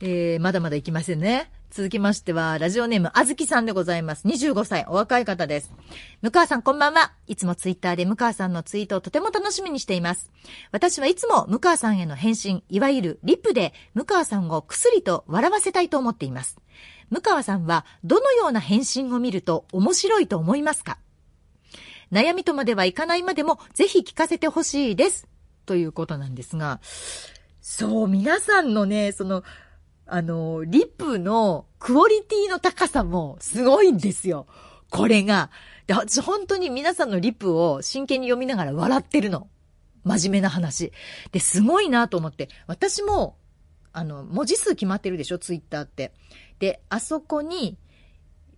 [0.00, 1.50] えー、まだまだ行きませんね。
[1.76, 4.28] 続きましては、ラジオネーム、あずきさんでございます。
[4.28, 5.72] 25歳、お若い方です。
[6.22, 7.14] 向川さん、こんばんは。
[7.26, 10.30] いつもツイッターで向川さんのツイートをとても楽しみにしています。
[10.70, 16.60] 私はいつも向川さんへの返信、いわゆるリップで向川さんを薬と笑わせたいと思っています。
[17.10, 20.98] 向川さんは、どのような返信を見ると面白いと思いますか？
[22.12, 25.26] 悩みとまではいかないまでも、ぜひ聞かせてほしいです。
[25.66, 26.78] ということなんですが、
[27.60, 29.42] そう、皆さんのね、その、
[30.06, 34.46] あの、リップのクオリティの高さもすごいんですよ。
[34.90, 35.50] これが。
[35.86, 39.48] で、私本当に皆さんのリップを真剣に読みながら笑ってるの。
[40.04, 40.92] 真面目な話。
[41.32, 42.48] で、すごいなと思って。
[42.66, 43.36] 私も、
[43.92, 45.38] あの、文字数決まってるでしょ？
[45.38, 46.12] ツイッターって。
[46.58, 47.78] で、あそこに、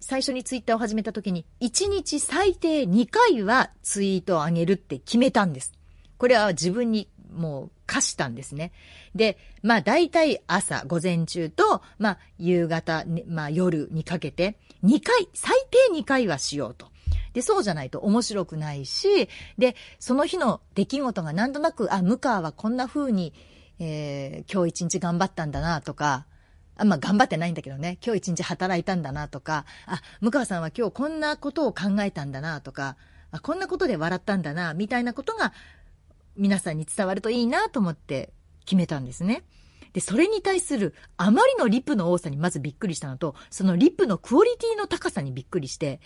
[0.00, 5.72] 最初にツイッターを始めた時に、1日最低2回はツイートを上げるって決めたんです。
[6.18, 8.72] これは自分にもう課したんですね。
[9.14, 16.88] で、まあ大体朝、午前中と、まあ夕方、まあ夜にかけて、2回、最低2回はしようと。
[17.32, 19.28] で、そうじゃないと面白くないし、
[19.59, 23.32] で、その日の出来事がなんとなく、あ、向川はこんな風に、
[23.78, 26.26] えー、今日一日頑張ったんだなとか、
[26.78, 32.96] あまあ、頑張ってないんだけどね、今日一日働いたんだなとか、あ、向川さんは今日こんなことを考えたんだなとか、
[33.30, 35.52] あ、こんなことで笑ったんだな、みたいなことが
[36.37, 38.33] 皆さんに伝わるといいなと思って
[38.64, 39.44] 決めたんですね。
[39.92, 46.01] で、それに対するあまりのリップの多さにまずびっくりしたのと、そのリップのクオリティの高さにびっくりして、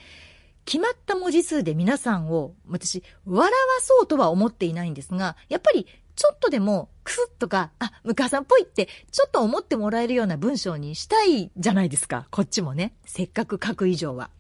[0.65, 12.29] 決まった文字数で皆さんを、私、笑わそうとは思っていないんですが、やっぱり、ちょっとでも、クスッとか、あ、向川さんっぽいって、ちょっと思ってもらえるような文章にしたいじゃないですか。
[12.31, 12.95] こっちもね。
[13.05, 14.31] せっかく書く以上は。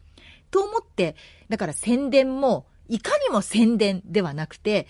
[0.51, 1.17] と思って、
[1.49, 4.87] だから宣伝も、いかにも宣伝ではなくて、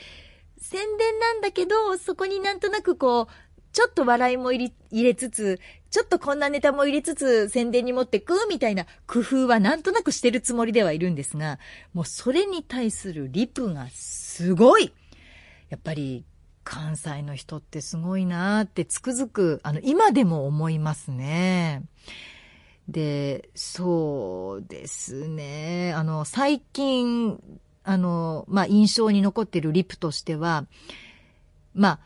[0.60, 3.26] 宣伝なんだけど、そこになんとなくこう、
[3.72, 11.58] ちょっと笑いも入れつつ、ちょっとこんなネタも入れつつ宣伝に持ってくみたいな工夫はなんとなくしてるつもりではいるんですが、
[11.92, 14.92] もうそれに対するリプがすごい
[15.68, 16.24] やっぱり
[16.64, 21.82] 関西の人ってすごいなーってつくづく、あの、今でも思いますね。
[22.88, 25.92] で、そうですね。
[25.94, 27.40] あの、最近、
[27.82, 30.66] あの、まあ、印象に残っているリプとしては、
[31.74, 32.00] まあ、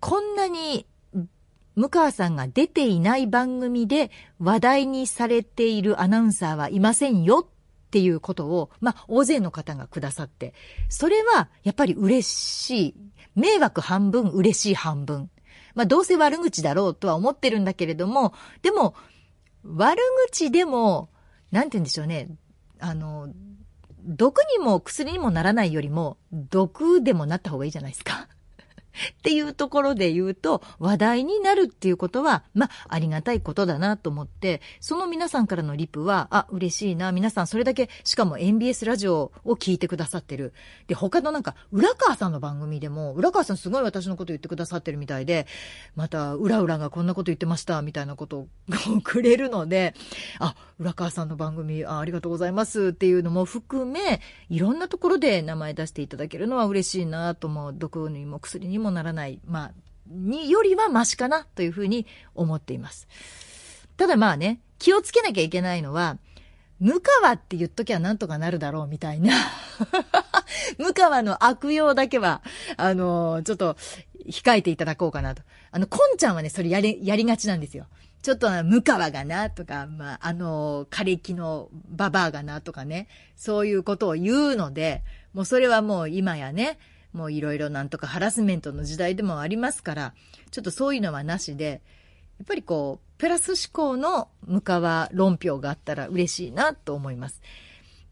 [0.00, 0.86] こんなに、
[1.74, 10.54] 向川さんが出ていない番組で話題にされているアナウンサーはいませんよっていうことを、まあ、大勢の方がくださって、
[10.88, 12.94] それはやっぱり嬉しい。
[13.34, 15.30] 迷惑半分、嬉しい半分。
[15.74, 18.94] まあ、どうせ悪口だろうとは思ってるんだけれども、でも、
[19.62, 21.10] 悪口でも、
[21.50, 22.28] なんて言うんでしょうね。
[22.80, 23.28] あの、
[24.06, 28.28] 毒にも薬にもならないよりも、毒でもなった方がいいじゃないですか。
[29.18, 37.12] っていうところで言うと、話題になるっていうことは、まあ、ありがたいことだなと思って、その皆さんからのリプは、あ、嬉しいな。
[37.12, 40.52] 皆さんそれだけ、しかも NBS ラジオを聞いてくださってる。
[40.86, 45.46] で、他のなんか、浦川さんの番組でも、浦川さんすごい私のこと言ってくださってるみたいで、
[45.94, 48.48] また、浦々がこんなこと言ってました、みたいなことを
[49.02, 49.94] くれるので、
[50.38, 57.74] あ、浦川さんの番組あ、ありがとうございますっていうのも含め、いろんなところで名前出していただけるのは嬉しいなと思う。
[57.74, 59.72] 毒にも薬にももならない、まあ、
[60.08, 63.08] によりはマシかなというふうに思っています。
[63.96, 66.18] ただまあね、気をつけなきゃいけないのは、
[66.78, 69.32] 向川って言っときゃなんとかなるだろうみたいな。
[70.78, 72.42] 向川の悪用だけは、
[72.76, 73.76] あのー、ちょっと
[74.28, 75.42] 控えていただこうかなと。
[75.70, 77.86] あの、こんちゃんはね、それやり、やりがちなんですよ。
[78.22, 85.02] ちょっと、向川がな、とか、まあ、あの、枯れ木のババアがな、とかね、そういうことを言うので、
[85.32, 86.78] もうそれはもう今やね、
[87.16, 90.14] もういろいろなんとかハラスメントの時代でもありますから、
[90.50, 91.80] ちょっとそういうのはなしで、
[92.38, 97.40] やっぱりこう、プラス思考の向川論評があったら嬉しいなと思います。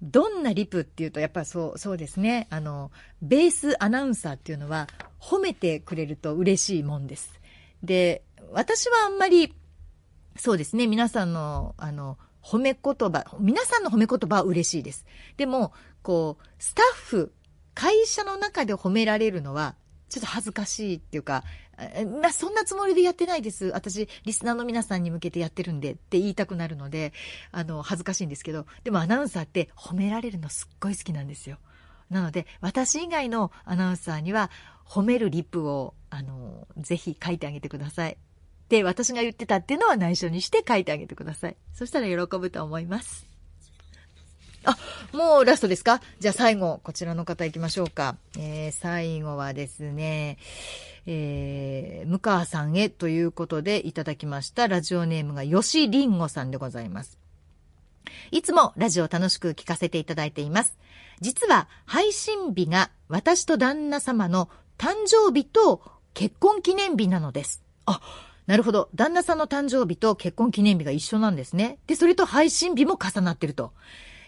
[0.01, 2.47] どんなリプっていうと、やっぱそう、そうですね。
[2.51, 2.91] あの、
[3.21, 4.89] ベースアナウンサーっていうのは、
[5.21, 7.41] 褒めてくれると嬉しいもんです。
[7.83, 9.55] で、私はあんまり、
[10.37, 15.07] そうですね、皆さんの、あの、褒め言葉、皆さんの褒め言葉は嬉しいです。
[15.37, 17.33] でも、こう、スタッフ、
[17.75, 19.75] 会社の中で褒められるのは、
[20.09, 21.45] ちょっと恥ずかしいっていうか、
[22.21, 23.67] まあ、そんなつもりでやってないです。
[23.75, 27.13] 私、リスナーの皆さんに向けてやってるんでって言いたくなるので、
[27.51, 31.59] あの、恥ずかしいんですけど、でもアナウンサーって褒められるのすっごい好きなんですよ。
[32.11, 34.51] なので、私以外のアナウンサーには、
[34.87, 38.19] 褒めるリップを、あの、ぜひ書いてあげてください。
[38.69, 41.57] で、私が言ってたっていうのは内緒にして書いてあげてください。
[41.73, 43.34] そしたら喜ぶと思います。
[44.65, 44.77] あ、
[45.13, 46.01] もうラストですか？
[46.21, 48.17] じゃあ最後、こちらの方行きましょうか。
[48.39, 50.39] えー、最後はですね、
[51.07, 57.19] えー、向川さんへということでいただきましたラジオネームが吉りんごさんでございます。
[58.31, 60.77] いつもラジオ楽しく聞かせていただいています。
[61.21, 64.49] 実は配信日が私と旦那様の
[64.79, 65.83] 誕生日と
[66.15, 67.63] 結婚記念日なのです。
[67.87, 68.01] あ、
[68.47, 68.89] なるほど。
[68.95, 71.79] 旦那さんの誕生日と結婚記念日が一緒なんですね。
[71.87, 73.73] で、それと配信日も重なってると。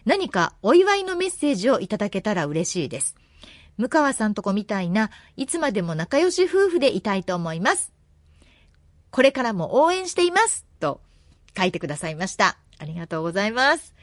[0.06, 3.16] 何かお祝いのメッセージをいただけたら嬉しいです。
[3.76, 7.92] 向川さんとこみたいな、いつまでも仲良し夫婦でいたいと思います。
[9.10, 10.64] これからも応援しています。
[10.78, 11.00] と
[11.58, 12.56] 書いてくださいました。
[12.78, 13.94] ありがとうございます。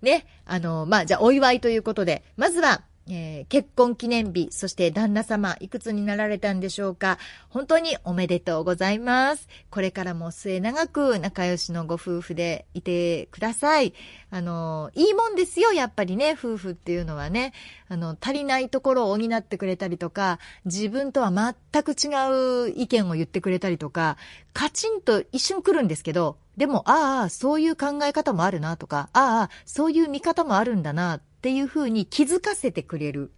[0.00, 2.82] ね、あの、まあ、じゃあお祝いということで、まずは、
[3.12, 9.48] えー、結婚記念日、そして旦那様、いくつになられたんでしょうか本当におめでとうございます。
[9.70, 13.94] これからも末長く仲良しのご夫婦でいてください。
[14.30, 17.52] あの、いいもんですよ、やっぱりね、夫婦っていうのはね。
[17.88, 24.16] あの、足りないところを補ってくれたりとか、自分とは全く違う意見を言ってくれたりとか、
[24.52, 33.32] カチンと一瞬来るんですけど、でも、ああ、そういう考え方もあるなとか、ああ、そういう見方もあるんだなっていうふうに気づかせてくれる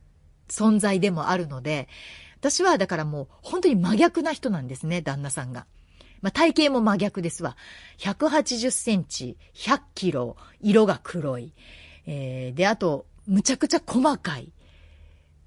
[0.48, 1.88] 存在でもあるので、
[2.40, 5.66] 私はだからもう本当に真逆な人なんですね、旦那さんが。
[6.20, 7.56] まあ、体型も真逆ですわ。
[7.98, 11.52] 180センチ、100キロ、色が黒い。
[12.06, 14.52] えー、で、あと、むちゃくちゃ細かい。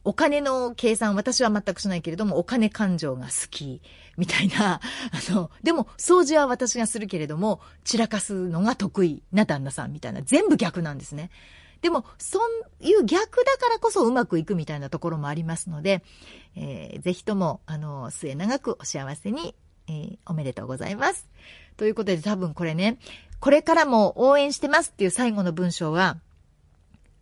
[0.06, 3.82] お金の計算、私は全くしないけれども、お金感情が好き、
[4.16, 4.80] みたいな、
[5.30, 11.30] あの、でも、掃除は私がするけれども、散らかすのが得意な旦那さんみたいな、全部逆なんですね。
[11.86, 16.02] でも、そういう逆だからこそうまくいくみたいなところもありますので、
[16.56, 19.54] えー、ぜひとも、あの、末永くお幸せに
[19.88, 21.28] えー、おめでとうございます。
[21.78, 22.98] ということで多分これね、
[23.40, 26.18] これからも応援してますっていう最後の文章は、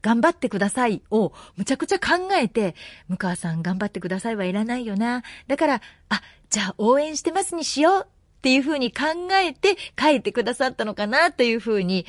[0.01, 2.75] 頑張ってくださいをむちゃくちゃ考えて、
[3.07, 5.23] 向川さん頑張ってくださいはいらないよな。
[5.47, 9.03] だから、あ、じゃあ応援してますにしようっていうふうに考
[9.35, 12.05] えて書いてくださったのかなというふうに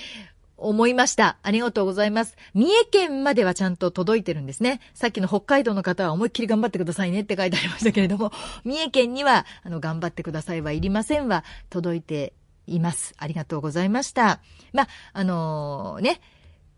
[0.69, 1.39] 思いました。
[1.43, 2.37] ありがとうございます。
[2.55, 4.81] 三重県まではちゃんと届いてるんですね。
[4.95, 8.33] さっきの北海道の方は思いっきり頑張ってくださいねって書いてありましたけれども、
[8.65, 12.33] 三重県には、あの、頑張ってくださいはいりませんは届いて
[12.67, 13.15] います。
[13.19, 14.41] ありがとうございました。
[14.73, 16.21] まあ、あのー、ね、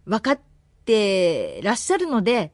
[0.05, 0.41] 分かっ
[0.85, 2.53] てらっしゃるので、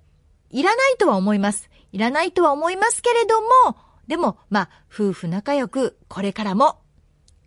[0.51, 1.70] いらないとは思います。
[1.93, 3.76] いらないとは思いますけれども、
[4.07, 6.78] でも、まあ、夫婦仲良く、これからも、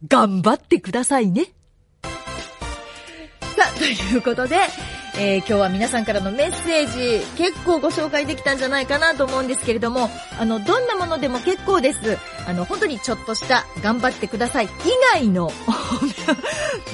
[0.08, 1.48] 頑張ってくださいね。
[3.56, 4.58] さあ、ということで、
[5.18, 12.18] えー、今日は皆さんからのメッセージ結構ご紹介できたんじゃないかなと思うんですけれども、あの、どんなものでも結構です。
[12.46, 14.70] あの、本当にちょっとした頑張ってください以
[15.14, 15.54] 外の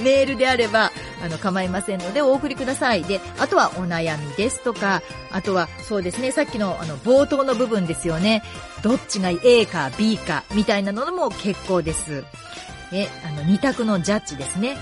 [0.03, 0.91] メールであれば、
[1.25, 3.03] あの、構いませんのでお送りください。
[3.03, 5.01] で、あとはお悩みですとか、
[5.31, 8.43] あとはそうですね、さっきのあの、冒頭の部分ですよね。
[8.83, 12.23] どっちが A か B かみたいなのも結構です。
[12.93, 14.77] え、あの、二択のジャッジですね。